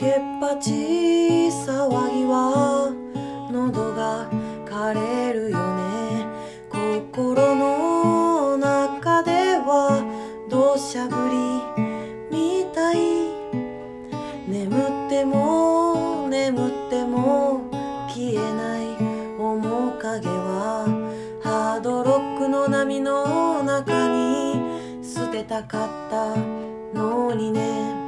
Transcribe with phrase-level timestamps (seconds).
[0.00, 2.94] やけっぱち騒ぎは
[3.50, 4.30] 喉が
[4.64, 6.24] 枯れるよね。
[6.70, 10.00] 心の中では
[10.48, 11.10] 土砂降
[12.30, 12.98] りみたい。
[14.46, 17.62] 眠っても眠っても
[18.08, 18.86] 消えない。
[19.36, 20.86] 面影は
[21.42, 26.36] ハードロックの波の中に捨てたかった
[26.96, 28.07] のにね。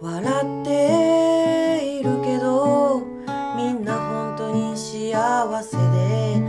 [0.00, 3.02] 笑っているけど
[3.56, 6.40] みんな本当に幸せで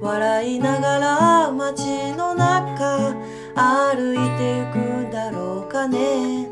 [0.00, 3.14] 笑いながら街の中
[3.54, 6.48] 歩いてゆくんだろうかね。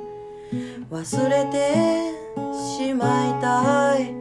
[0.90, 2.14] 忘れて
[2.78, 4.14] しまいたい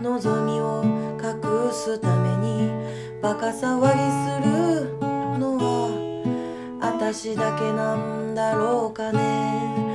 [0.00, 0.84] 望みを
[1.18, 2.70] 隠すために
[3.20, 3.88] バカ騒ぎ
[4.22, 4.96] する
[5.40, 9.89] のは私だけなんだろうかね。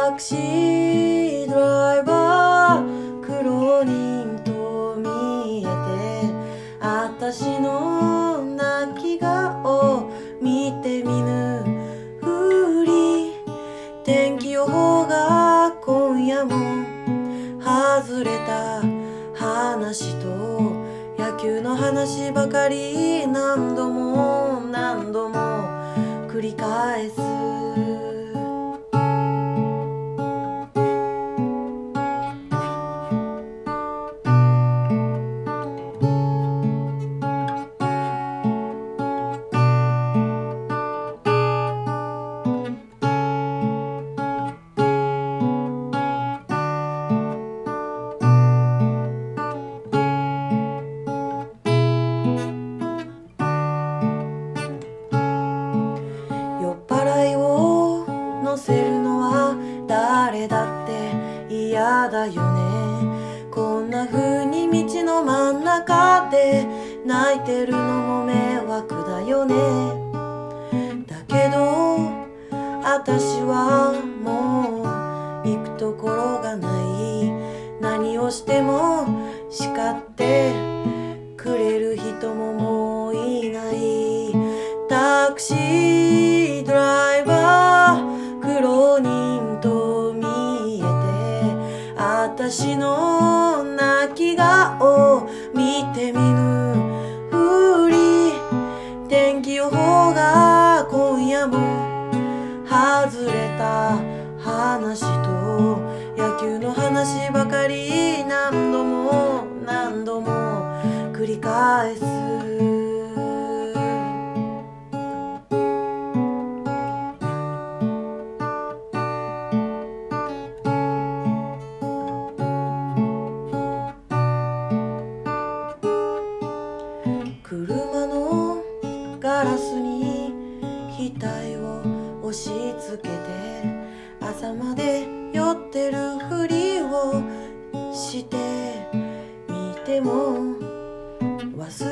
[0.00, 5.68] タクシードライバー苦労人と見えて
[6.80, 10.08] 私の泣き顔
[10.40, 11.64] 見て見ぬ
[12.20, 13.32] ふり
[14.04, 16.54] 天気予報が今夜も
[17.60, 18.80] 外れた
[19.34, 20.28] 話と
[21.18, 25.34] 野球の話ばかり何度も何度も
[26.28, 27.37] 繰り返す
[60.38, 63.50] 誰だって嫌だよね。
[63.50, 66.64] こんな風に道の真ん中で
[67.04, 69.56] 泣いてるのも迷惑だよね。
[71.08, 71.98] だけど
[72.84, 74.82] 私はも
[75.42, 77.32] う行くところがない。
[77.80, 79.06] 何をしても
[79.50, 80.52] 叱って
[81.36, 84.32] くれる人ももういない。
[84.88, 85.97] タクシー
[92.30, 96.87] 私の泣き顔見てみぬ。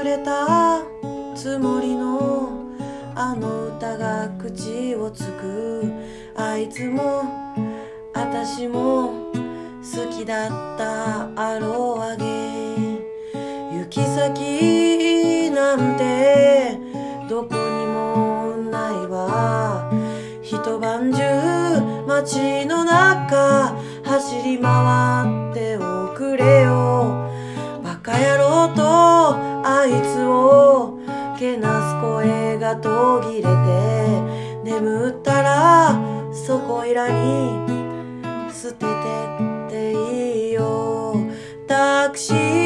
[0.07, 0.85] れた
[1.35, 2.65] つもりの
[3.17, 5.93] あの歌が口をつく
[6.37, 7.25] あいつも
[8.15, 16.79] 私も好きだったアロアゲ行き先なんて
[17.29, 19.91] どこにもないわ。
[20.43, 23.75] 一晩中街の中
[24.05, 26.96] 走り回っておくれよ。
[29.89, 30.99] いつを
[31.39, 34.21] けなす声が途切れて
[34.65, 36.01] 眠ったら
[36.33, 37.67] そこいらに
[38.53, 38.87] 捨てて
[39.67, 41.17] っていいよ。
[41.69, 42.66] タクシー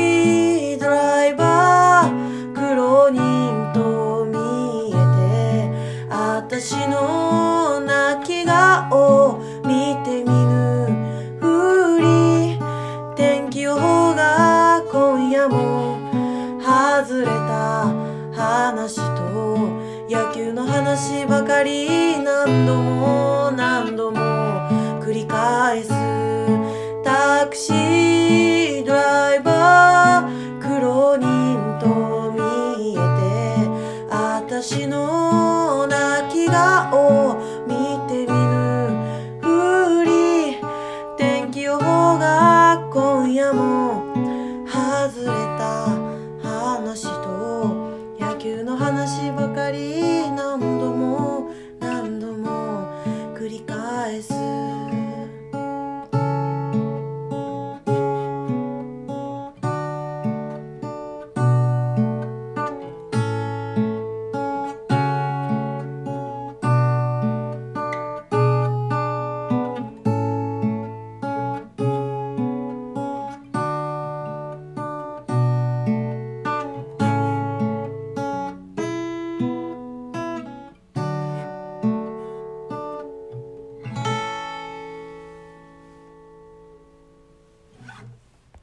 [21.00, 24.18] 話ばかり何度も何度も
[25.00, 25.88] 繰り返す
[27.02, 33.70] タクシードライバー苦労人と見えて
[34.10, 40.58] 私の泣き顔見てみぬふり
[41.16, 44.04] 天気予報が今夜も
[44.66, 45.96] 外れた
[46.46, 47.88] 話と
[48.18, 50.19] 野球の話ばかり